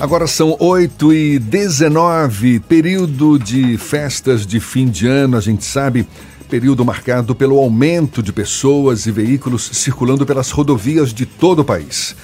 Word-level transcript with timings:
Agora 0.00 0.26
são 0.26 0.56
8 0.58 1.12
e 1.12 1.38
19, 1.38 2.60
período 2.60 3.38
de 3.38 3.76
festas 3.76 4.46
de 4.46 4.58
fim 4.58 4.88
de 4.88 5.06
ano, 5.06 5.36
a 5.36 5.42
gente 5.42 5.62
sabe, 5.62 6.08
período 6.48 6.82
marcado 6.86 7.34
pelo 7.34 7.58
aumento 7.58 8.22
de 8.22 8.32
pessoas 8.32 9.04
e 9.04 9.12
veículos 9.12 9.68
circulando 9.74 10.24
pelas 10.24 10.50
rodovias 10.52 11.12
de 11.12 11.26
todo 11.26 11.58
o 11.58 11.64
país. 11.66 12.16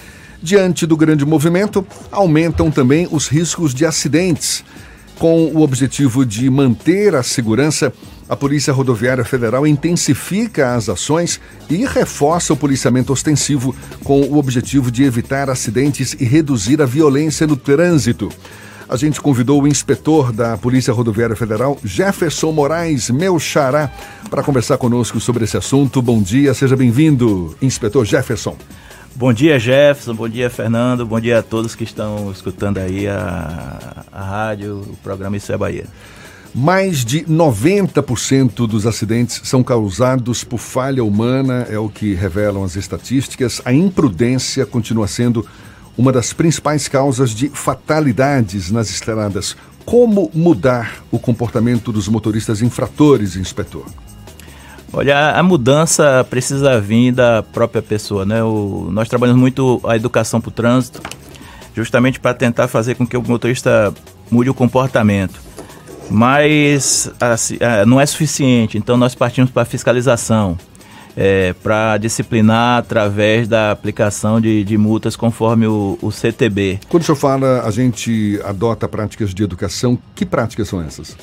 Diante 0.42 0.86
do 0.86 0.96
grande 0.96 1.26
movimento, 1.26 1.86
aumentam 2.10 2.70
também 2.70 3.06
os 3.10 3.28
riscos 3.28 3.74
de 3.74 3.84
acidentes. 3.84 4.64
Com 5.18 5.44
o 5.48 5.60
objetivo 5.60 6.24
de 6.24 6.48
manter 6.48 7.14
a 7.14 7.22
segurança, 7.22 7.92
a 8.28 8.36
Polícia 8.36 8.72
Rodoviária 8.72 9.24
Federal 9.24 9.66
intensifica 9.66 10.74
as 10.74 10.88
ações 10.88 11.40
e 11.70 11.84
reforça 11.86 12.52
o 12.52 12.56
policiamento 12.56 13.12
ostensivo 13.12 13.74
com 14.02 14.20
o 14.22 14.36
objetivo 14.36 14.90
de 14.90 15.04
evitar 15.04 15.48
acidentes 15.48 16.16
e 16.18 16.24
reduzir 16.24 16.82
a 16.82 16.86
violência 16.86 17.46
no 17.46 17.56
trânsito. 17.56 18.28
A 18.88 18.96
gente 18.96 19.20
convidou 19.20 19.62
o 19.62 19.66
inspetor 19.66 20.32
da 20.32 20.56
Polícia 20.56 20.92
Rodoviária 20.92 21.34
Federal, 21.34 21.76
Jefferson 21.84 22.52
Moraes, 22.52 23.10
meu 23.10 23.38
xará, 23.38 23.90
para 24.30 24.42
conversar 24.42 24.78
conosco 24.78 25.18
sobre 25.18 25.44
esse 25.44 25.56
assunto. 25.56 26.00
Bom 26.00 26.22
dia, 26.22 26.54
seja 26.54 26.76
bem-vindo, 26.76 27.56
inspetor 27.60 28.04
Jefferson. 28.04 28.56
Bom 29.14 29.32
dia, 29.32 29.58
Jefferson. 29.58 30.14
Bom 30.14 30.28
dia, 30.28 30.50
Fernando. 30.50 31.06
Bom 31.06 31.18
dia 31.18 31.38
a 31.38 31.42
todos 31.42 31.74
que 31.74 31.84
estão 31.84 32.30
escutando 32.30 32.78
aí 32.78 33.08
a, 33.08 34.04
a 34.12 34.22
rádio, 34.22 34.82
o 34.86 34.96
programa 35.02 35.36
Isso 35.36 35.50
é 35.52 35.56
Bahia. 35.56 35.86
Mais 36.58 37.04
de 37.04 37.20
90% 37.26 38.66
dos 38.66 38.86
acidentes 38.86 39.42
são 39.44 39.62
causados 39.62 40.42
por 40.42 40.56
falha 40.56 41.04
humana, 41.04 41.66
é 41.68 41.78
o 41.78 41.86
que 41.86 42.14
revelam 42.14 42.64
as 42.64 42.76
estatísticas. 42.76 43.60
A 43.62 43.74
imprudência 43.74 44.64
continua 44.64 45.06
sendo 45.06 45.46
uma 45.98 46.10
das 46.10 46.32
principais 46.32 46.88
causas 46.88 47.32
de 47.32 47.50
fatalidades 47.50 48.70
nas 48.70 48.88
estradas. 48.88 49.54
Como 49.84 50.30
mudar 50.32 51.04
o 51.10 51.18
comportamento 51.18 51.92
dos 51.92 52.08
motoristas 52.08 52.62
infratores, 52.62 53.36
inspetor? 53.36 53.84
Olha, 54.94 55.32
a 55.32 55.42
mudança 55.42 56.26
precisa 56.30 56.80
vir 56.80 57.12
da 57.12 57.42
própria 57.42 57.82
pessoa, 57.82 58.24
né? 58.24 58.42
O, 58.42 58.88
nós 58.90 59.10
trabalhamos 59.10 59.38
muito 59.38 59.78
a 59.84 59.94
educação 59.94 60.40
para 60.40 60.48
o 60.48 60.52
trânsito, 60.52 61.02
justamente 61.74 62.18
para 62.18 62.32
tentar 62.32 62.66
fazer 62.66 62.94
com 62.94 63.06
que 63.06 63.14
o 63.14 63.20
motorista 63.20 63.92
mude 64.30 64.48
o 64.48 64.54
comportamento 64.54 65.44
mas 66.10 67.10
assim, 67.20 67.56
é, 67.60 67.84
não 67.84 68.00
é 68.00 68.06
suficiente. 68.06 68.78
Então 68.78 68.96
nós 68.96 69.14
partimos 69.14 69.50
para 69.50 69.64
fiscalização, 69.64 70.56
é, 71.16 71.52
para 71.62 71.96
disciplinar 71.96 72.78
através 72.78 73.48
da 73.48 73.70
aplicação 73.70 74.40
de, 74.40 74.64
de 74.64 74.76
multas 74.76 75.16
conforme 75.16 75.66
o, 75.66 75.98
o, 76.00 76.10
CTB. 76.10 76.80
Quando 76.88 77.02
o 77.02 77.06
senhor 77.06 77.16
fala 77.16 77.62
a 77.62 77.70
gente 77.70 78.40
adota 78.44 78.88
práticas 78.88 79.34
de 79.34 79.42
educação, 79.42 79.98
que 80.14 80.24
práticas 80.24 80.68
são 80.68 80.82
essas? 80.82 81.16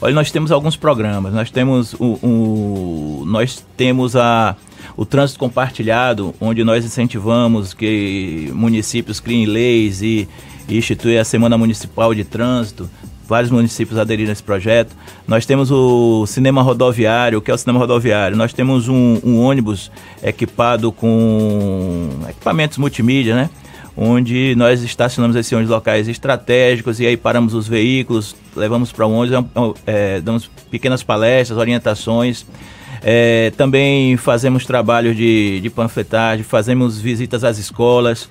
Olha, 0.00 0.14
nós 0.14 0.30
temos 0.30 0.52
alguns 0.52 0.76
programas. 0.76 1.32
Nós 1.32 1.50
temos 1.50 1.94
o, 1.94 2.18
o 2.22 3.24
nós 3.26 3.64
temos 3.76 4.14
a 4.14 4.54
o 4.96 5.04
trânsito 5.04 5.38
compartilhado, 5.38 6.34
onde 6.40 6.64
nós 6.64 6.84
incentivamos 6.84 7.74
que 7.74 8.50
municípios 8.54 9.20
criem 9.20 9.44
leis 9.44 10.00
e, 10.00 10.28
e 10.68 10.78
instituem 10.78 11.18
a 11.18 11.24
Semana 11.24 11.58
Municipal 11.58 12.14
de 12.14 12.24
Trânsito 12.24 12.88
vários 13.28 13.50
municípios 13.50 13.98
aderiram 13.98 14.30
a 14.30 14.32
esse 14.32 14.42
projeto. 14.42 14.94
Nós 15.26 15.44
temos 15.44 15.70
o 15.70 16.26
cinema 16.26 16.62
rodoviário, 16.62 17.38
o 17.38 17.42
que 17.42 17.50
é 17.50 17.54
o 17.54 17.58
cinema 17.58 17.78
rodoviário? 17.78 18.36
Nós 18.36 18.52
temos 18.52 18.88
um, 18.88 19.18
um 19.24 19.40
ônibus 19.40 19.90
equipado 20.22 20.92
com 20.92 22.08
equipamentos 22.28 22.78
multimídia, 22.78 23.34
né? 23.34 23.50
Onde 23.96 24.54
nós 24.56 24.82
estacionamos 24.82 25.36
esse 25.36 25.54
ônibus 25.54 25.70
em 25.70 25.74
locais 25.74 26.08
estratégicos 26.08 27.00
e 27.00 27.06
aí 27.06 27.16
paramos 27.16 27.54
os 27.54 27.66
veículos, 27.66 28.36
levamos 28.54 28.92
para 28.92 29.06
o 29.06 29.12
ônibus, 29.12 29.44
é, 29.86 30.20
damos 30.20 30.50
pequenas 30.70 31.02
palestras, 31.02 31.58
orientações. 31.58 32.44
É, 33.02 33.52
também 33.56 34.16
fazemos 34.16 34.66
trabalho 34.66 35.14
de, 35.14 35.60
de 35.60 35.70
panfletagem, 35.70 36.44
fazemos 36.44 37.00
visitas 37.00 37.42
às 37.44 37.58
escolas. 37.58 38.28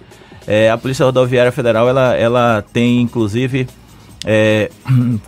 É, 0.48 0.70
a 0.70 0.78
Polícia 0.78 1.06
Rodoviária 1.06 1.52
Federal 1.52 1.90
ela, 1.90 2.14
ela 2.14 2.64
tem 2.72 3.02
inclusive 3.02 3.68
é, 4.26 4.72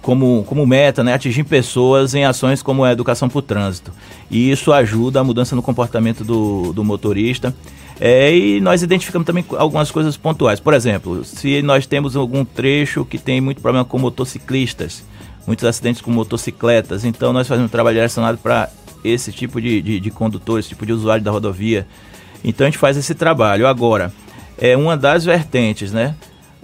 como, 0.01 0.43
como 0.45 0.65
meta 0.65 1.03
né, 1.03 1.13
atingir 1.13 1.43
pessoas 1.43 2.15
em 2.15 2.25
ações 2.25 2.63
como 2.63 2.83
a 2.83 2.91
educação 2.91 3.29
para 3.29 3.37
o 3.37 3.41
trânsito. 3.41 3.91
E 4.29 4.49
isso 4.51 4.73
ajuda 4.73 5.19
a 5.19 5.23
mudança 5.23 5.55
no 5.55 5.61
comportamento 5.61 6.23
do, 6.23 6.73
do 6.73 6.83
motorista. 6.83 7.55
É, 7.99 8.35
e 8.35 8.59
nós 8.59 8.81
identificamos 8.81 9.25
também 9.25 9.45
algumas 9.57 9.91
coisas 9.91 10.17
pontuais. 10.17 10.59
Por 10.59 10.73
exemplo, 10.73 11.23
se 11.23 11.61
nós 11.61 11.85
temos 11.85 12.15
algum 12.15 12.43
trecho 12.43 13.05
que 13.05 13.17
tem 13.17 13.39
muito 13.39 13.61
problema 13.61 13.85
com 13.85 13.97
motociclistas, 13.97 15.03
muitos 15.45 15.65
acidentes 15.65 16.01
com 16.01 16.11
motocicletas, 16.11 17.05
então 17.05 17.31
nós 17.31 17.47
fazemos 17.47 17.69
um 17.69 17.71
trabalho 17.71 17.95
direcionado 17.95 18.37
para 18.37 18.69
esse 19.03 19.31
tipo 19.31 19.61
de, 19.61 19.81
de, 19.81 19.99
de 19.99 20.11
condutor, 20.11 20.59
esse 20.59 20.69
tipo 20.69 20.85
de 20.85 20.93
usuário 20.93 21.23
da 21.23 21.31
rodovia. 21.31 21.87
Então 22.43 22.65
a 22.65 22.69
gente 22.69 22.79
faz 22.79 22.97
esse 22.97 23.15
trabalho. 23.15 23.65
Agora, 23.67 24.11
é 24.57 24.75
uma 24.77 24.95
das 24.97 25.25
vertentes, 25.25 25.91
né? 25.91 26.15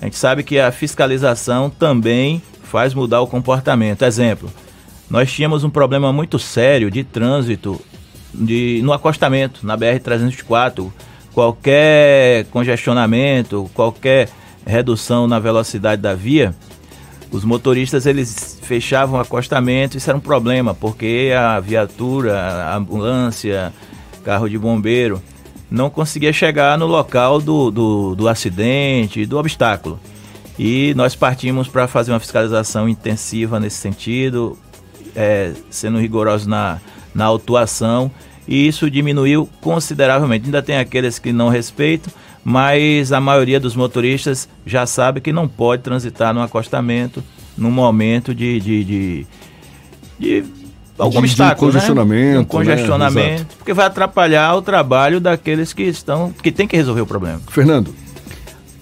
A 0.03 0.05
gente 0.05 0.17
sabe 0.17 0.43
que 0.43 0.59
a 0.59 0.69
fiscalização 0.69 1.69
também 1.69 2.41
faz 2.61 2.93
mudar 2.93 3.21
o 3.21 3.27
comportamento. 3.27 4.03
Exemplo, 4.03 4.51
nós 5.09 5.31
tínhamos 5.31 5.63
um 5.63 5.69
problema 5.69 6.11
muito 6.11 6.37
sério 6.37 6.91
de 6.91 7.05
trânsito 7.05 7.79
de, 8.33 8.81
no 8.83 8.91
acostamento, 8.91 9.65
na 9.65 9.77
BR-324. 9.77 10.91
Qualquer 11.33 12.43
congestionamento, 12.51 13.71
qualquer 13.73 14.27
redução 14.65 15.25
na 15.25 15.39
velocidade 15.39 16.01
da 16.01 16.13
via, 16.13 16.53
os 17.31 17.45
motoristas 17.45 18.05
eles 18.05 18.59
fechavam 18.61 19.17
o 19.17 19.21
acostamento, 19.21 19.95
isso 19.95 20.09
era 20.09 20.17
um 20.17 20.21
problema, 20.21 20.73
porque 20.73 21.31
a 21.33 21.61
viatura, 21.61 22.37
a 22.37 22.75
ambulância, 22.75 23.71
carro 24.25 24.49
de 24.49 24.57
bombeiro, 24.57 25.23
não 25.73 25.89
conseguia 25.89 26.31
chegar 26.31 26.77
no 26.77 26.85
local 26.85 27.41
do, 27.41 27.71
do, 27.71 28.13
do 28.13 28.27
acidente, 28.27 29.25
do 29.25 29.39
obstáculo. 29.39 29.99
E 30.57 30.93
nós 30.93 31.15
partimos 31.15 31.67
para 31.67 31.87
fazer 31.87 32.11
uma 32.11 32.19
fiscalização 32.19 32.87
intensiva 32.87 33.59
nesse 33.59 33.77
sentido, 33.77 34.55
é, 35.15 35.51
sendo 35.71 35.97
rigorosos 35.97 36.45
na, 36.45 36.79
na 37.11 37.25
autuação, 37.25 38.11
e 38.47 38.67
isso 38.67 38.87
diminuiu 38.87 39.49
consideravelmente. 39.61 40.45
Ainda 40.45 40.61
tem 40.61 40.77
aqueles 40.77 41.17
que 41.17 41.33
não 41.33 41.49
respeitam, 41.49 42.13
mas 42.43 43.11
a 43.11 43.19
maioria 43.19 43.59
dos 43.59 43.75
motoristas 43.75 44.47
já 44.63 44.85
sabe 44.85 45.21
que 45.21 45.33
não 45.33 45.47
pode 45.47 45.81
transitar 45.81 46.35
no 46.35 46.41
acostamento 46.43 47.23
num 47.57 47.71
momento 47.71 48.35
de, 48.35 48.59
de, 48.59 48.83
de, 48.83 49.27
de 50.19 50.43
algum 50.97 51.11
de, 51.11 51.17
obstáculo, 51.19 51.71
de 51.71 51.77
congestionamento, 51.77 52.33
né? 52.33 52.39
Um 52.39 52.45
congestionamento, 52.45 53.43
né? 53.43 53.47
porque 53.57 53.73
vai 53.73 53.85
atrapalhar 53.85 54.55
o 54.55 54.61
trabalho 54.61 55.19
daqueles 55.19 55.73
que 55.73 55.83
estão 55.83 56.31
que 56.31 56.51
tem 56.51 56.67
que 56.67 56.75
resolver 56.75 57.01
o 57.01 57.05
problema. 57.05 57.41
Fernando, 57.47 57.93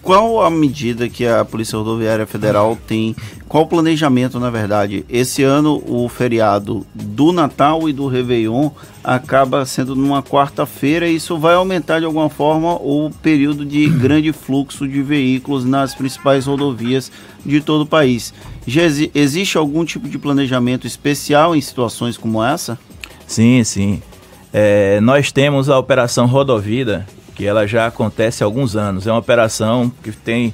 qual 0.01 0.41
a 0.41 0.49
medida 0.49 1.07
que 1.07 1.27
a 1.27 1.45
Polícia 1.45 1.77
Rodoviária 1.77 2.25
Federal 2.25 2.77
tem? 2.87 3.15
Qual 3.47 3.63
o 3.63 3.67
planejamento, 3.67 4.39
na 4.39 4.49
verdade? 4.49 5.05
Esse 5.07 5.43
ano 5.43 5.83
o 5.85 6.09
feriado 6.09 6.85
do 6.95 7.31
Natal 7.31 7.87
e 7.87 7.93
do 7.93 8.07
Réveillon 8.07 8.71
acaba 9.03 9.65
sendo 9.65 9.95
numa 9.95 10.23
quarta-feira 10.23 11.07
e 11.07 11.15
isso 11.15 11.37
vai 11.37 11.53
aumentar 11.53 11.99
de 11.99 12.05
alguma 12.05 12.29
forma 12.29 12.73
o 12.75 13.11
período 13.21 13.63
de 13.63 13.87
grande 13.99 14.31
fluxo 14.31 14.87
de 14.87 15.01
veículos 15.03 15.65
nas 15.65 15.93
principais 15.93 16.45
rodovias 16.45 17.11
de 17.45 17.61
todo 17.61 17.81
o 17.81 17.87
país. 17.87 18.33
Já 18.65 18.83
existe 19.13 19.57
algum 19.57 19.85
tipo 19.85 20.07
de 20.07 20.17
planejamento 20.17 20.87
especial 20.87 21.55
em 21.55 21.61
situações 21.61 22.17
como 22.17 22.43
essa? 22.43 22.79
Sim, 23.27 23.63
sim. 23.63 24.01
É, 24.53 24.99
nós 24.99 25.31
temos 25.31 25.69
a 25.69 25.77
Operação 25.77 26.25
Rodovida, 26.25 27.05
que 27.41 27.47
ela 27.47 27.65
já 27.65 27.87
acontece 27.87 28.43
há 28.43 28.45
alguns 28.45 28.75
anos. 28.75 29.07
É 29.07 29.11
uma 29.11 29.17
operação 29.17 29.91
que 30.03 30.11
tem, 30.11 30.53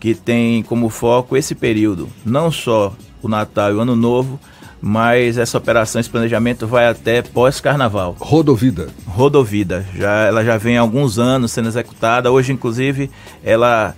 que 0.00 0.14
tem 0.14 0.62
como 0.62 0.88
foco 0.88 1.36
esse 1.36 1.54
período, 1.54 2.08
não 2.24 2.50
só 2.50 2.94
o 3.22 3.28
Natal 3.28 3.72
e 3.72 3.74
o 3.74 3.80
Ano 3.80 3.94
Novo, 3.94 4.40
mas 4.80 5.36
essa 5.36 5.58
operação, 5.58 6.00
esse 6.00 6.08
planejamento 6.08 6.66
vai 6.66 6.88
até 6.88 7.20
pós-carnaval. 7.20 8.16
Rodovida. 8.18 8.88
Rodovida. 9.06 9.84
Já, 9.94 10.24
ela 10.24 10.42
já 10.42 10.56
vem 10.56 10.78
há 10.78 10.80
alguns 10.80 11.18
anos 11.18 11.52
sendo 11.52 11.68
executada. 11.68 12.32
Hoje, 12.32 12.54
inclusive, 12.54 13.10
ela 13.44 13.94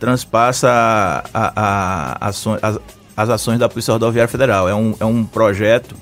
transpassa 0.00 0.68
a, 0.68 1.22
a, 1.32 2.26
a, 2.26 2.28
as, 2.28 2.44
as 3.16 3.28
ações 3.28 3.60
da 3.60 3.68
Polícia 3.68 3.92
Rodoviária 3.92 4.26
Federal. 4.26 4.68
É 4.68 4.74
um, 4.74 4.96
é 4.98 5.04
um 5.04 5.22
projeto 5.22 5.94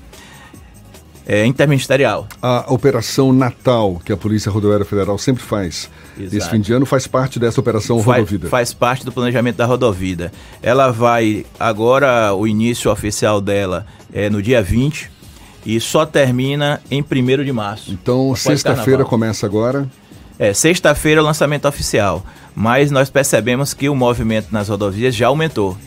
é, 1.30 1.46
interministerial. 1.46 2.26
A 2.42 2.64
Operação 2.72 3.32
Natal, 3.32 4.02
que 4.04 4.12
a 4.12 4.16
Polícia 4.16 4.50
Rodoviária 4.50 4.84
Federal 4.84 5.16
sempre 5.16 5.44
faz 5.44 5.88
Exato. 6.18 6.36
esse 6.36 6.50
fim 6.50 6.60
de 6.60 6.72
ano, 6.72 6.84
faz 6.84 7.06
parte 7.06 7.38
dessa 7.38 7.60
Operação 7.60 8.02
faz, 8.02 8.18
Rodovida? 8.18 8.48
Faz 8.48 8.74
parte 8.74 9.04
do 9.04 9.12
planejamento 9.12 9.54
da 9.54 9.64
Rodovida. 9.64 10.32
Ela 10.60 10.90
vai, 10.90 11.46
agora 11.58 12.34
o 12.34 12.48
início 12.48 12.90
oficial 12.90 13.40
dela 13.40 13.86
é 14.12 14.28
no 14.28 14.42
dia 14.42 14.60
20 14.60 15.08
e 15.64 15.78
só 15.78 16.04
termina 16.04 16.82
em 16.90 17.00
1 17.00 17.44
de 17.44 17.52
março. 17.52 17.92
Então, 17.92 18.34
sexta-feira 18.34 19.04
começa 19.04 19.46
agora? 19.46 19.88
É, 20.36 20.52
sexta-feira 20.52 21.20
é 21.20 21.22
o 21.22 21.26
lançamento 21.26 21.68
oficial. 21.68 22.26
mas 22.56 22.90
nós 22.90 23.08
percebemos 23.08 23.72
que 23.72 23.88
o 23.88 23.94
movimento 23.94 24.48
nas 24.50 24.68
rodovias 24.68 25.14
já 25.14 25.28
aumentou. 25.28 25.78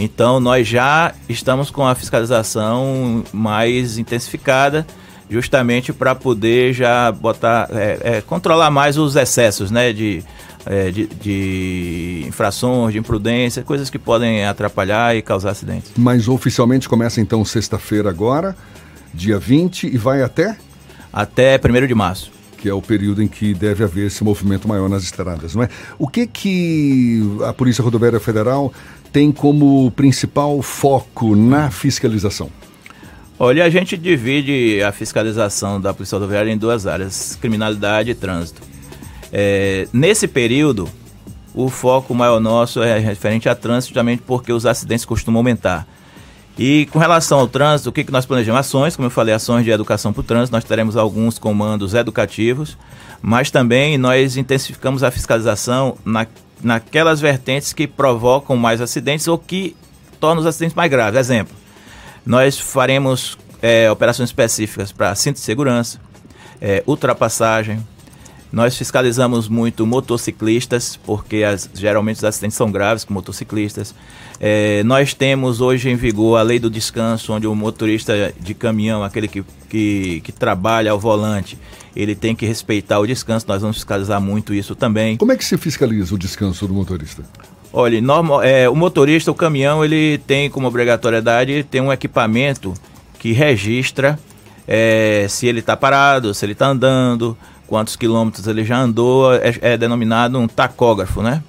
Então 0.00 0.38
nós 0.38 0.66
já 0.66 1.12
estamos 1.28 1.70
com 1.70 1.86
a 1.86 1.94
fiscalização 1.94 3.24
mais 3.32 3.98
intensificada, 3.98 4.86
justamente 5.28 5.92
para 5.92 6.14
poder 6.14 6.72
já 6.72 7.10
botar, 7.10 7.68
é, 7.72 7.98
é, 8.02 8.20
controlar 8.20 8.70
mais 8.70 8.96
os 8.96 9.16
excessos, 9.16 9.70
né, 9.72 9.92
de, 9.92 10.22
é, 10.64 10.90
de, 10.90 11.06
de, 11.06 12.24
infrações, 12.28 12.92
de 12.92 12.98
imprudência, 12.98 13.62
coisas 13.62 13.90
que 13.90 13.98
podem 13.98 14.44
atrapalhar 14.44 15.16
e 15.16 15.20
causar 15.20 15.50
acidentes. 15.50 15.90
Mas 15.96 16.28
oficialmente 16.28 16.88
começa 16.88 17.20
então 17.20 17.44
sexta-feira 17.44 18.08
agora, 18.08 18.56
dia 19.12 19.38
20, 19.38 19.88
e 19.88 19.98
vai 19.98 20.22
até? 20.22 20.56
Até 21.12 21.58
1 21.58 21.86
de 21.86 21.94
março 21.94 22.38
que 22.58 22.68
é 22.68 22.74
o 22.74 22.82
período 22.82 23.22
em 23.22 23.28
que 23.28 23.54
deve 23.54 23.84
haver 23.84 24.08
esse 24.08 24.22
movimento 24.22 24.68
maior 24.68 24.88
nas 24.88 25.04
estradas, 25.04 25.54
não 25.54 25.62
é? 25.62 25.68
O 25.96 26.08
que 26.08 26.26
que 26.26 27.22
a 27.46 27.52
Polícia 27.52 27.82
Rodoviária 27.82 28.18
Federal 28.18 28.72
tem 29.12 29.32
como 29.32 29.90
principal 29.92 30.60
foco 30.62 31.34
na 31.34 31.70
fiscalização? 31.70 32.50
Olha, 33.38 33.64
a 33.64 33.70
gente 33.70 33.96
divide 33.96 34.82
a 34.82 34.90
fiscalização 34.90 35.80
da 35.80 35.94
Polícia 35.94 36.16
Rodoviária 36.16 36.50
em 36.50 36.58
duas 36.58 36.86
áreas: 36.86 37.38
criminalidade 37.40 38.10
e 38.10 38.14
trânsito. 38.14 38.60
É, 39.32 39.86
nesse 39.92 40.26
período, 40.26 40.88
o 41.54 41.68
foco 41.68 42.14
maior 42.14 42.40
nosso 42.40 42.82
é 42.82 42.98
referente 42.98 43.48
a 43.48 43.54
trânsito, 43.54 43.90
justamente 43.90 44.22
porque 44.26 44.52
os 44.52 44.66
acidentes 44.66 45.04
costumam 45.04 45.38
aumentar. 45.38 45.86
E 46.58 46.86
com 46.86 46.98
relação 46.98 47.38
ao 47.38 47.46
trânsito, 47.46 47.90
o 47.90 47.92
que, 47.92 48.02
que 48.02 48.10
nós 48.10 48.26
planejamos? 48.26 48.58
Ações, 48.58 48.96
como 48.96 49.06
eu 49.06 49.10
falei, 49.10 49.32
ações 49.32 49.64
de 49.64 49.70
educação 49.70 50.12
para 50.12 50.20
o 50.20 50.24
trânsito, 50.24 50.52
nós 50.52 50.64
teremos 50.64 50.96
alguns 50.96 51.38
comandos 51.38 51.94
educativos, 51.94 52.76
mas 53.22 53.48
também 53.48 53.96
nós 53.96 54.36
intensificamos 54.36 55.04
a 55.04 55.10
fiscalização 55.12 55.96
na, 56.04 56.26
naquelas 56.62 57.20
vertentes 57.20 57.72
que 57.72 57.86
provocam 57.86 58.56
mais 58.56 58.80
acidentes 58.80 59.28
ou 59.28 59.38
que 59.38 59.76
tornam 60.20 60.40
os 60.40 60.46
acidentes 60.46 60.74
mais 60.74 60.90
graves. 60.90 61.18
Exemplo, 61.18 61.54
nós 62.24 62.58
faremos 62.58 63.38
é, 63.62 63.90
operações 63.90 64.28
específicas 64.28 64.92
para 64.92 65.14
cinto 65.14 65.36
de 65.36 65.42
segurança, 65.42 66.00
é, 66.60 66.82
ultrapassagem, 66.86 67.84
nós 68.50 68.76
fiscalizamos 68.76 69.48
muito 69.48 69.86
motociclistas, 69.86 70.98
porque 71.04 71.42
as, 71.42 71.68
geralmente 71.74 72.16
os 72.16 72.24
acidentes 72.24 72.56
são 72.56 72.70
graves 72.70 73.04
com 73.04 73.12
motociclistas. 73.12 73.94
É, 74.40 74.82
nós 74.84 75.14
temos 75.14 75.60
hoje 75.60 75.90
em 75.90 75.96
vigor 75.96 76.38
a 76.38 76.42
lei 76.42 76.58
do 76.58 76.70
descanso, 76.70 77.32
onde 77.32 77.46
o 77.46 77.54
motorista 77.54 78.32
de 78.40 78.54
caminhão, 78.54 79.02
aquele 79.02 79.28
que, 79.28 79.44
que, 79.68 80.20
que 80.22 80.32
trabalha 80.32 80.92
ao 80.92 80.98
volante, 80.98 81.58
ele 81.94 82.14
tem 82.14 82.34
que 82.34 82.46
respeitar 82.46 83.00
o 83.00 83.06
descanso. 83.06 83.46
Nós 83.48 83.60
vamos 83.60 83.76
fiscalizar 83.76 84.20
muito 84.20 84.54
isso 84.54 84.74
também. 84.74 85.16
Como 85.16 85.32
é 85.32 85.36
que 85.36 85.44
se 85.44 85.58
fiscaliza 85.58 86.14
o 86.14 86.18
descanso 86.18 86.66
do 86.66 86.72
motorista? 86.72 87.24
Olha, 87.72 88.00
normal, 88.00 88.42
é, 88.42 88.68
o 88.68 88.74
motorista, 88.74 89.30
o 89.30 89.34
caminhão, 89.34 89.84
ele 89.84 90.18
tem 90.26 90.48
como 90.48 90.66
obrigatoriedade 90.66 91.64
ter 91.64 91.82
um 91.82 91.92
equipamento 91.92 92.72
que 93.18 93.32
registra 93.32 94.18
é, 94.66 95.26
se 95.28 95.46
ele 95.46 95.60
está 95.60 95.76
parado, 95.76 96.32
se 96.32 96.44
ele 96.44 96.52
está 96.52 96.68
andando, 96.68 97.36
quantos 97.68 97.94
quilômetros 97.94 98.48
ele 98.48 98.64
já 98.64 98.80
andou, 98.80 99.32
é, 99.34 99.54
é 99.60 99.76
denominado 99.76 100.38
um 100.38 100.48
tacógrafo, 100.48 101.22
né? 101.22 101.42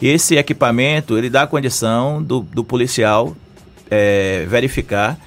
Esse 0.00 0.36
equipamento, 0.36 1.16
ele 1.16 1.30
dá 1.30 1.42
a 1.42 1.46
condição 1.46 2.22
do, 2.22 2.40
do 2.40 2.62
policial 2.62 3.34
é, 3.90 4.44
verificar 4.46 5.18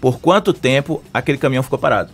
por 0.00 0.20
quanto 0.20 0.52
tempo 0.52 1.02
aquele 1.12 1.36
caminhão 1.36 1.64
ficou 1.64 1.78
parado. 1.78 2.10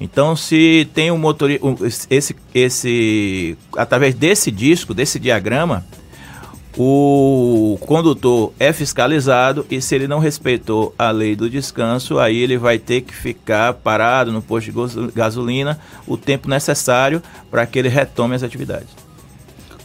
Então, 0.00 0.34
se 0.34 0.88
tem 0.94 1.10
um 1.12 1.18
motorista, 1.18 1.64
esse, 2.10 2.34
esse, 2.54 3.56
através 3.76 4.14
desse 4.14 4.50
disco, 4.50 4.94
desse 4.94 5.18
diagrama, 5.20 5.84
o 6.76 7.76
condutor 7.80 8.52
é 8.58 8.72
fiscalizado 8.72 9.66
e 9.70 9.80
se 9.80 9.94
ele 9.94 10.08
não 10.08 10.18
respeitou 10.18 10.94
a 10.98 11.10
lei 11.10 11.36
do 11.36 11.50
descanso, 11.50 12.18
aí 12.18 12.38
ele 12.38 12.56
vai 12.56 12.78
ter 12.78 13.02
que 13.02 13.14
ficar 13.14 13.74
parado 13.74 14.32
no 14.32 14.40
posto 14.40 14.70
de 14.72 15.12
gasolina 15.12 15.78
o 16.06 16.16
tempo 16.16 16.48
necessário 16.48 17.22
para 17.50 17.66
que 17.66 17.78
ele 17.78 17.88
retome 17.88 18.34
as 18.34 18.42
atividades. 18.42 18.88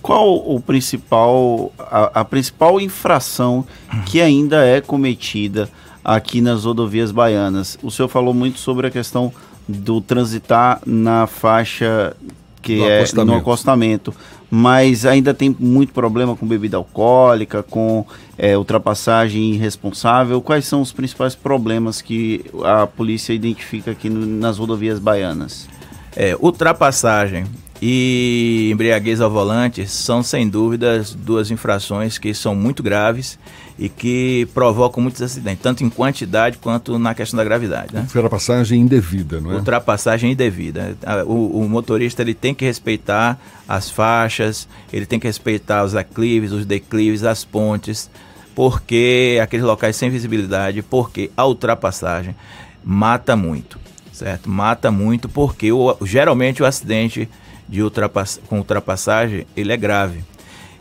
Qual 0.01 0.35
o 0.35 0.61
principal 0.61 1.73
a, 1.77 2.21
a 2.21 2.25
principal 2.25 2.79
infração 2.79 3.65
que 4.05 4.21
ainda 4.21 4.63
é 4.65 4.79
cometida 4.79 5.69
aqui 6.03 6.39
nas 6.39 6.63
rodovias 6.63 7.11
baianas? 7.11 7.77
O 7.83 7.91
senhor 7.91 8.07
falou 8.07 8.33
muito 8.33 8.59
sobre 8.59 8.87
a 8.87 8.91
questão 8.91 9.33
do 9.67 9.99
transitar 9.99 10.79
na 10.85 11.27
faixa 11.27 12.15
que 12.61 12.77
no 12.77 12.85
é 12.85 12.97
acostamento. 12.99 13.31
no 13.31 13.37
acostamento 13.37 14.13
mas 14.49 15.05
ainda 15.05 15.33
tem 15.33 15.55
muito 15.59 15.93
problema 15.93 16.35
com 16.35 16.47
bebida 16.47 16.77
alcoólica, 16.77 17.61
com 17.61 18.05
é, 18.37 18.57
ultrapassagem 18.57 19.53
irresponsável. 19.53 20.41
Quais 20.41 20.65
são 20.65 20.81
os 20.81 20.91
principais 20.91 21.35
problemas 21.35 22.01
que 22.01 22.45
a 22.63 22.87
polícia 22.87 23.33
identifica 23.33 23.91
aqui 23.91 24.09
no, 24.09 24.25
nas 24.25 24.57
rodovias 24.57 24.99
baianas? 24.99 25.67
É, 26.15 26.35
ultrapassagem 26.39 27.45
e 27.81 28.69
embriaguez 28.71 29.21
ao 29.21 29.29
volante 29.29 29.85
são, 29.87 30.23
sem 30.23 30.49
dúvidas, 30.49 31.13
duas 31.13 31.51
infrações 31.51 32.17
que 32.17 32.33
são 32.33 32.55
muito 32.55 32.81
graves 32.81 33.37
e 33.77 33.89
que 33.89 34.47
provocam 34.53 35.01
muitos 35.03 35.21
acidentes, 35.21 35.61
tanto 35.61 35.83
em 35.83 35.89
quantidade 35.89 36.57
quanto 36.57 36.97
na 36.97 37.13
questão 37.13 37.37
da 37.37 37.43
gravidade. 37.43 37.93
Né? 37.93 38.01
Ultrapassagem 38.01 38.81
indevida, 38.81 39.39
não 39.39 39.51
é? 39.51 39.55
Ultrapassagem 39.55 40.31
indevida. 40.31 40.97
O, 41.27 41.61
o, 41.61 41.69
motorista 41.69 42.23
ele 42.23 42.33
tem 42.33 42.55
que 42.55 42.65
respeitar 42.65 43.39
as 43.67 43.89
faixas, 43.89 44.67
ele 44.91 45.05
tem 45.05 45.19
que 45.19 45.27
respeitar 45.27 45.83
os 45.83 45.95
aclives, 45.95 46.51
os 46.51 46.65
declives, 46.65 47.23
as 47.23 47.45
pontes, 47.45 48.09
porque 48.55 49.39
aqueles 49.41 49.65
locais 49.65 49.95
sem 49.95 50.09
visibilidade, 50.09 50.81
porque 50.81 51.29
a 51.37 51.45
ultrapassagem 51.45 52.35
mata 52.83 53.35
muito, 53.35 53.79
certo? 54.11 54.49
Mata 54.49 54.89
muito 54.89 55.29
porque 55.29 55.71
o, 55.71 55.95
geralmente 56.01 56.63
o 56.63 56.65
acidente 56.65 57.29
de 57.69 57.83
ultrapass 57.83 58.39
com 58.47 58.57
ultrapassagem 58.57 59.45
ele 59.55 59.71
é 59.71 59.77
grave. 59.77 60.23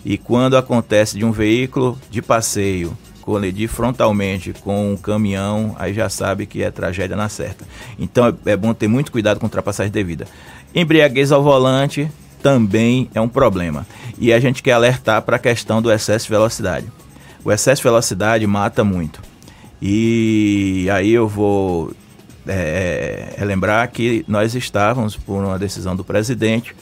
E 0.09 0.17
quando 0.17 0.57
acontece 0.57 1.19
de 1.19 1.25
um 1.25 1.33
veículo 1.33 1.99
de 2.09 2.23
passeio 2.23 2.97
colidir 3.23 3.69
frontalmente 3.69 4.53
com 4.53 4.93
um 4.93 4.97
caminhão, 4.97 5.75
aí 5.81 5.93
já 5.93 6.09
sabe 6.09 6.47
que 6.47 6.63
é 6.63 6.71
tragédia 6.71 7.17
na 7.17 7.29
certa. 7.29 7.67
Então 7.99 8.29
é, 8.29 8.53
é 8.53 8.57
bom 8.57 8.73
ter 8.73 8.87
muito 8.87 9.11
cuidado 9.11 9.41
com 9.41 9.47
ultrapassagem 9.47 9.91
devida. 9.91 10.29
Embriaguez 10.73 11.33
ao 11.33 11.43
volante 11.43 12.09
também 12.41 13.11
é 13.17 13.21
um 13.21 13.29
problema. 13.29 13.85
E 14.17 14.33
a 14.33 14.39
gente 14.39 14.63
quer 14.63 14.75
alertar 14.75 15.23
para 15.23 15.35
a 15.35 15.41
questão 15.41 15.83
do 15.83 15.91
excesso 15.91 16.27
de 16.27 16.31
velocidade. 16.31 16.87
O 17.45 17.51
excesso 17.51 17.81
de 17.81 17.89
velocidade 17.89 18.47
mata 18.47 18.85
muito. 18.85 19.21
E 19.83 20.87
aí 20.93 21.13
eu 21.13 21.27
vou 21.27 21.91
é, 22.47 23.35
é, 23.37 23.45
lembrar 23.45 23.85
que 23.89 24.25
nós 24.29 24.55
estávamos, 24.55 25.17
por 25.17 25.45
uma 25.45 25.59
decisão 25.59 25.97
do 25.97 26.05
presidente, 26.05 26.77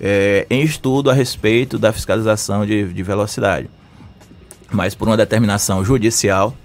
é, 0.00 0.46
em 0.48 0.62
estudo 0.62 1.10
a 1.10 1.12
respeito 1.12 1.78
da 1.78 1.92
fiscalização 1.92 2.64
de, 2.64 2.92
de 2.92 3.02
velocidade. 3.02 3.68
Mas 4.72 4.94
por 4.94 5.08
uma 5.08 5.16
determinação 5.16 5.84
judicial, 5.84 6.56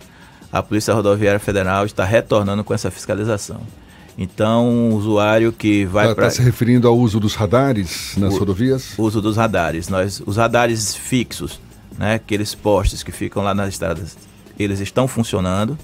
a 0.52 0.64
Polícia 0.64 0.94
Rodoviária 0.94 1.40
Federal 1.40 1.86
está 1.86 2.06
retornando 2.06 2.64
com 2.64 2.74
essa 2.74 2.90
fiscalização. 2.90 3.62
Então, 4.18 4.92
o 4.92 4.96
usuário 4.96 5.52
que 5.52 5.84
vai 5.86 6.08
tá, 6.08 6.16
para. 6.16 6.28
Está 6.28 6.42
se 6.42 6.46
referindo 6.46 6.88
ao 6.88 6.98
uso 6.98 7.20
dos 7.20 7.36
radares 7.36 8.14
nas 8.16 8.34
o, 8.34 8.40
rodovias? 8.40 8.94
Uso 8.98 9.22
dos 9.22 9.36
radares. 9.36 9.90
Nós, 9.90 10.22
os 10.26 10.38
radares 10.38 10.96
fixos, 10.96 11.60
né, 11.98 12.14
aqueles 12.14 12.56
postes 12.56 13.04
que 13.04 13.12
ficam 13.12 13.44
lá 13.44 13.54
nas 13.54 13.70
estradas, 13.70 14.18
eles 14.58 14.80
estão 14.80 15.08
funcionando 15.08 15.78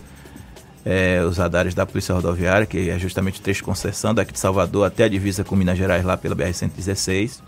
é, 0.85 1.23
os 1.23 1.37
radares 1.37 1.73
da 1.73 1.85
Polícia 1.85 2.13
Rodoviária, 2.13 2.65
que 2.65 2.89
é 2.89 2.97
justamente 2.97 3.39
o 3.39 3.43
trecho 3.43 3.63
concessão 3.63 4.13
daqui 4.13 4.33
de 4.33 4.39
Salvador 4.39 4.85
até 4.85 5.03
a 5.03 5.07
divisa 5.07 5.43
com 5.43 5.55
Minas 5.55 5.77
Gerais, 5.77 6.03
lá 6.03 6.17
pela 6.17 6.35
BR-116. 6.35 7.39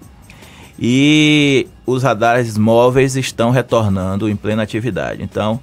E 0.79 1.67
os 1.85 2.03
radares 2.03 2.57
móveis 2.57 3.15
estão 3.15 3.51
retornando 3.51 4.29
em 4.29 4.35
plena 4.35 4.63
atividade. 4.63 5.21
Então, 5.23 5.59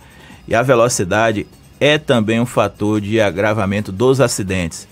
e 0.46 0.54
a 0.54 0.62
velocidade 0.62 1.46
é 1.78 1.98
também 1.98 2.40
um 2.40 2.46
fator 2.46 3.00
de 3.00 3.20
agravamento 3.20 3.90
dos 3.90 4.20
acidentes. 4.20 4.86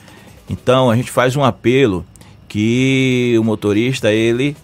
Então, 0.48 0.90
a 0.90 0.96
gente 0.96 1.10
faz 1.10 1.36
um 1.36 1.44
apelo 1.44 2.04
que 2.48 3.36
o 3.38 3.44
motorista 3.44 4.10
ele 4.10 4.56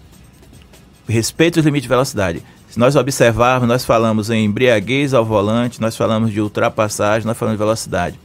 respeite 1.06 1.59
os 1.59 1.64
limites 1.64 1.83
de 1.83 1.88
velocidade. 1.88 2.42
Se 2.75 2.81
nós 2.81 2.97
observarmos, 2.97 3.69
nós 3.69 3.85
falamos 3.85 4.31
em 4.31 4.47
embriaguez 4.47 5.14
ao 5.14 5.25
volante, 5.25 5.81
nós 5.81 5.97
falamos 5.97 6.33
de 6.33 6.40
ultrapassagem, 6.40 7.25
nós 7.25 7.38
falamos 7.38 7.57
de 7.57 7.64
velocidade. 7.64 8.19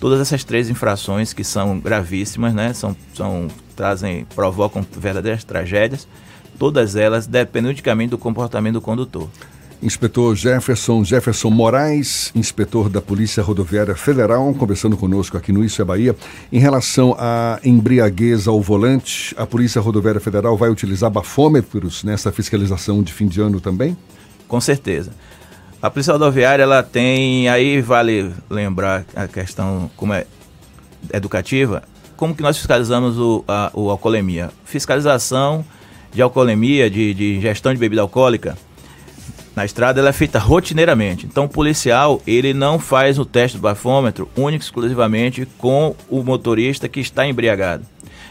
Todas 0.00 0.18
essas 0.18 0.42
três 0.42 0.70
infrações 0.70 1.34
que 1.34 1.44
são 1.44 1.78
gravíssimas, 1.78 2.54
né, 2.54 2.72
são, 2.72 2.96
são 3.12 3.48
trazem, 3.76 4.24
provocam 4.34 4.82
verdadeiras 4.90 5.44
tragédias. 5.44 6.08
Todas 6.58 6.96
elas 6.96 7.26
dependem 7.26 7.72
unicamente 7.72 8.08
do 8.08 8.16
comportamento 8.16 8.72
do 8.72 8.80
condutor. 8.80 9.28
Inspetor 9.82 10.36
Jefferson, 10.36 11.02
Jefferson 11.02 11.48
Moraes, 11.48 12.30
inspetor 12.34 12.90
da 12.90 13.00
Polícia 13.00 13.42
Rodoviária 13.42 13.94
Federal, 13.94 14.52
conversando 14.52 14.94
conosco 14.94 15.38
aqui 15.38 15.52
no 15.52 15.64
Isso 15.64 15.80
é 15.80 15.84
Bahia. 15.84 16.14
Em 16.52 16.58
relação 16.58 17.16
à 17.18 17.58
embriaguez 17.64 18.46
ao 18.46 18.60
volante, 18.60 19.34
a 19.38 19.46
Polícia 19.46 19.80
Rodoviária 19.80 20.20
Federal 20.20 20.54
vai 20.54 20.68
utilizar 20.68 21.10
bafômetros 21.10 22.04
nessa 22.04 22.30
fiscalização 22.30 23.02
de 23.02 23.10
fim 23.10 23.26
de 23.26 23.40
ano 23.40 23.58
também? 23.58 23.96
Com 24.46 24.60
certeza. 24.60 25.12
A 25.80 25.88
Polícia 25.88 26.12
Rodoviária, 26.12 26.62
ela 26.62 26.82
tem, 26.82 27.48
aí 27.48 27.80
vale 27.80 28.30
lembrar 28.50 29.06
a 29.16 29.26
questão 29.26 29.90
como 29.96 30.12
é 30.12 30.26
educativa, 31.10 31.82
como 32.18 32.34
que 32.34 32.42
nós 32.42 32.58
fiscalizamos 32.58 33.18
o, 33.18 33.42
a, 33.48 33.70
o 33.72 33.88
alcoolemia? 33.88 34.50
Fiscalização 34.62 35.64
de 36.12 36.20
alcoolemia, 36.20 36.90
de, 36.90 37.14
de 37.14 37.40
gestão 37.40 37.72
de 37.72 37.80
bebida 37.80 38.02
alcoólica, 38.02 38.58
na 39.54 39.64
estrada 39.64 40.00
ela 40.00 40.10
é 40.10 40.12
feita 40.12 40.38
rotineiramente. 40.38 41.26
Então 41.26 41.44
o 41.44 41.48
policial, 41.48 42.22
ele 42.26 42.54
não 42.54 42.78
faz 42.78 43.18
o 43.18 43.24
teste 43.24 43.56
do 43.56 43.62
bafômetro 43.62 44.28
único 44.36 44.64
exclusivamente 44.64 45.46
com 45.58 45.94
o 46.08 46.22
motorista 46.22 46.88
que 46.88 47.00
está 47.00 47.26
embriagado. 47.26 47.84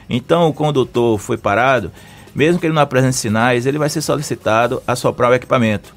Então 0.09 0.47
o 0.47 0.53
condutor 0.53 1.19
foi 1.19 1.37
parado, 1.37 1.91
mesmo 2.33 2.59
que 2.59 2.65
ele 2.65 2.73
não 2.73 2.81
apresente 2.81 3.15
sinais, 3.15 3.65
ele 3.65 3.77
vai 3.77 3.89
ser 3.89 4.01
solicitado 4.01 4.81
a 4.87 4.95
soprar 4.95 5.31
o 5.31 5.35
equipamento. 5.35 5.93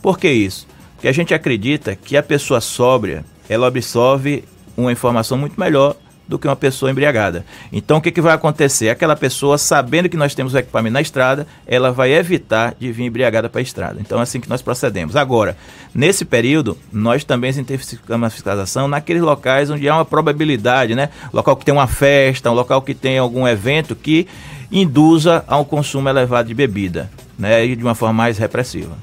Por 0.00 0.18
que 0.18 0.30
isso? 0.30 0.66
Porque 0.94 1.08
a 1.08 1.12
gente 1.12 1.34
acredita 1.34 1.94
que 1.94 2.16
a 2.16 2.22
pessoa 2.22 2.60
sóbria, 2.60 3.24
ela 3.48 3.68
absorve 3.68 4.44
uma 4.76 4.90
informação 4.90 5.36
muito 5.36 5.58
melhor 5.60 5.96
do 6.26 6.38
que 6.38 6.46
uma 6.46 6.56
pessoa 6.56 6.90
embriagada. 6.90 7.44
Então 7.72 7.98
o 7.98 8.00
que, 8.00 8.10
que 8.10 8.20
vai 8.20 8.34
acontecer? 8.34 8.88
Aquela 8.88 9.16
pessoa, 9.16 9.58
sabendo 9.58 10.08
que 10.08 10.16
nós 10.16 10.34
temos 10.34 10.54
o 10.54 10.58
equipamento 10.58 10.94
na 10.94 11.00
estrada, 11.00 11.46
ela 11.66 11.92
vai 11.92 12.12
evitar 12.12 12.74
de 12.78 12.90
vir 12.92 13.04
embriagada 13.04 13.48
para 13.48 13.60
a 13.60 13.62
estrada. 13.62 13.98
Então 14.00 14.18
é 14.18 14.22
assim 14.22 14.40
que 14.40 14.48
nós 14.48 14.62
procedemos. 14.62 15.16
Agora, 15.16 15.56
nesse 15.94 16.24
período, 16.24 16.78
nós 16.92 17.24
também 17.24 17.50
intensificamos 17.50 18.26
a 18.26 18.30
fiscalização 18.30 18.88
naqueles 18.88 19.22
locais 19.22 19.70
onde 19.70 19.88
há 19.88 19.96
uma 19.96 20.04
probabilidade, 20.04 20.94
né? 20.94 21.10
Local 21.32 21.56
que 21.56 21.64
tem 21.64 21.74
uma 21.74 21.86
festa, 21.86 22.50
um 22.50 22.54
local 22.54 22.82
que 22.82 22.94
tem 22.94 23.18
algum 23.18 23.46
evento 23.46 23.94
que 23.94 24.26
induza 24.70 25.44
ao 25.46 25.64
consumo 25.64 26.08
elevado 26.08 26.48
de 26.48 26.54
bebida, 26.54 27.10
né? 27.38 27.64
E 27.66 27.76
de 27.76 27.82
uma 27.82 27.94
forma 27.94 28.14
mais 28.14 28.38
repressiva. 28.38 28.96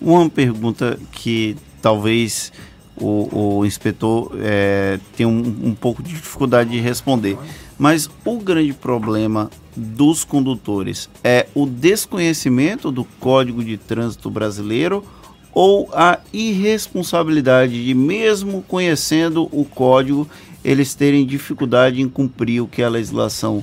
Uma 0.00 0.28
pergunta 0.28 0.98
que 1.12 1.56
talvez 1.80 2.52
o, 3.02 3.58
o 3.58 3.66
inspetor 3.66 4.32
é, 4.40 4.98
tem 5.16 5.26
um, 5.26 5.40
um 5.64 5.74
pouco 5.74 6.02
de 6.02 6.10
dificuldade 6.10 6.70
de 6.70 6.78
responder. 6.78 7.36
Mas 7.78 8.08
o 8.24 8.38
grande 8.38 8.72
problema 8.72 9.50
dos 9.74 10.22
condutores 10.24 11.10
é 11.24 11.46
o 11.54 11.66
desconhecimento 11.66 12.92
do 12.92 13.04
Código 13.18 13.64
de 13.64 13.76
Trânsito 13.76 14.30
Brasileiro 14.30 15.04
ou 15.52 15.90
a 15.92 16.18
irresponsabilidade 16.32 17.84
de, 17.84 17.94
mesmo 17.94 18.62
conhecendo 18.62 19.48
o 19.52 19.64
código, 19.64 20.28
eles 20.64 20.94
terem 20.94 21.26
dificuldade 21.26 22.00
em 22.00 22.08
cumprir 22.08 22.62
o 22.62 22.68
que 22.68 22.82
a 22.82 22.88
legislação 22.88 23.62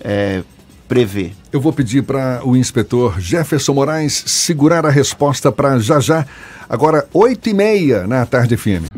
é, 0.00 0.42
prevê? 0.90 1.30
Eu 1.52 1.60
vou 1.60 1.72
pedir 1.72 2.02
para 2.02 2.40
o 2.44 2.56
inspetor 2.56 3.20
Jefferson 3.20 3.72
Moraes 3.72 4.24
segurar 4.26 4.84
a 4.84 4.90
resposta 4.90 5.52
para 5.52 5.78
já 5.78 6.00
já, 6.00 6.26
agora 6.68 7.06
8 7.14 7.48
e 7.48 7.54
meia 7.54 8.08
na 8.08 8.26
tarde 8.26 8.56
FM. 8.56 8.90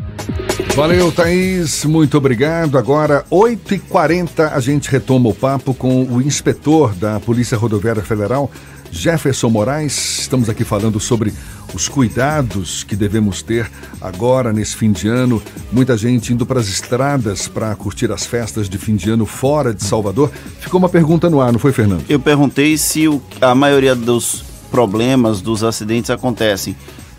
Valeu, 0.75 1.11
Thaís, 1.11 1.85
muito 1.85 2.17
obrigado. 2.17 2.79
Agora, 2.79 3.23
8h40, 3.29 4.51
a 4.51 4.59
gente 4.59 4.89
retoma 4.89 5.29
o 5.29 5.35
papo 5.35 5.75
com 5.75 6.03
o 6.05 6.19
inspetor 6.19 6.95
da 6.95 7.19
Polícia 7.19 7.55
Rodoviária 7.55 8.01
Federal, 8.01 8.49
Jefferson 8.89 9.49
Moraes. 9.49 10.21
Estamos 10.21 10.49
aqui 10.49 10.63
falando 10.63 10.99
sobre 10.99 11.31
os 11.73 11.87
cuidados 11.87 12.83
que 12.83 12.95
devemos 12.95 13.41
ter 13.41 13.69
agora 13.99 14.53
nesse 14.53 14.75
fim 14.75 14.91
de 14.91 15.07
ano. 15.07 15.41
Muita 15.71 15.97
gente 15.97 16.33
indo 16.33 16.45
para 16.45 16.59
as 16.59 16.67
estradas 16.67 17.47
para 17.47 17.75
curtir 17.75 18.11
as 18.11 18.25
festas 18.25 18.69
de 18.69 18.77
fim 18.77 18.95
de 18.95 19.09
ano 19.09 19.25
fora 19.25 19.73
de 19.73 19.83
Salvador. 19.83 20.31
Ficou 20.59 20.79
uma 20.79 20.89
pergunta 20.89 21.29
no 21.29 21.41
ar, 21.41 21.51
não 21.51 21.59
foi, 21.59 21.71
Fernando? 21.71 22.03
Eu 22.07 22.19
perguntei 22.19 22.77
se 22.77 23.07
o, 23.07 23.21
a 23.41 23.55
maioria 23.55 23.95
dos 23.95 24.43
problemas, 24.69 25.41
dos 25.41 25.63
acidentes 25.63 26.09
acontecem 26.09 26.75